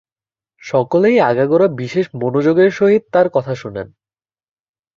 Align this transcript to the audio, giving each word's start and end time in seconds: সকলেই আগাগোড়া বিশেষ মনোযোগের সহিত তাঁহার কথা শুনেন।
সকলেই 0.63 1.17
আগাগোড়া 1.21 1.67
বিশেষ 1.77 2.05
মনোযোগের 2.13 2.69
সহিত 2.71 3.03
তাঁহার 3.11 3.29
কথা 3.29 3.53
শুনেন। 3.55 3.87